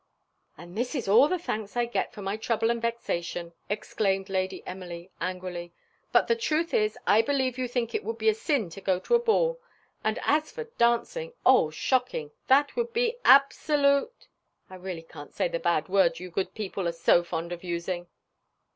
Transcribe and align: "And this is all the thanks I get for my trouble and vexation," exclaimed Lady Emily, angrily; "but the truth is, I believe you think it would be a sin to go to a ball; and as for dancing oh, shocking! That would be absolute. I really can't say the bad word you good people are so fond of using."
"And 0.57 0.75
this 0.75 0.95
is 0.95 1.07
all 1.07 1.27
the 1.27 1.37
thanks 1.37 1.77
I 1.77 1.85
get 1.85 2.11
for 2.11 2.23
my 2.23 2.35
trouble 2.35 2.71
and 2.71 2.81
vexation," 2.81 3.53
exclaimed 3.69 4.29
Lady 4.29 4.63
Emily, 4.65 5.11
angrily; 5.21 5.73
"but 6.11 6.25
the 6.27 6.35
truth 6.35 6.73
is, 6.73 6.97
I 7.05 7.21
believe 7.21 7.59
you 7.59 7.67
think 7.67 7.93
it 7.93 8.03
would 8.03 8.17
be 8.17 8.27
a 8.27 8.33
sin 8.33 8.71
to 8.71 8.81
go 8.81 8.97
to 8.97 9.13
a 9.13 9.19
ball; 9.19 9.61
and 10.03 10.17
as 10.23 10.51
for 10.51 10.63
dancing 10.79 11.33
oh, 11.45 11.69
shocking! 11.69 12.31
That 12.47 12.75
would 12.75 12.93
be 12.93 13.17
absolute. 13.23 14.27
I 14.71 14.75
really 14.77 15.03
can't 15.03 15.35
say 15.35 15.47
the 15.47 15.59
bad 15.59 15.87
word 15.87 16.19
you 16.19 16.31
good 16.31 16.55
people 16.55 16.87
are 16.87 16.93
so 16.93 17.21
fond 17.23 17.51
of 17.51 17.63
using." 17.63 18.07